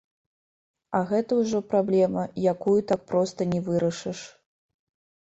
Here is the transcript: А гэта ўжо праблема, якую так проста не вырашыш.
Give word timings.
А 0.99 1.01
гэта 1.11 1.31
ўжо 1.41 1.61
праблема, 1.75 2.23
якую 2.55 2.77
так 2.95 3.01
проста 3.15 3.41
не 3.55 3.65
вырашыш. 3.71 4.29